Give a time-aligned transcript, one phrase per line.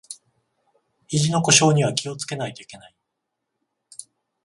[1.09, 2.95] ひじの故障には気をつけないといけない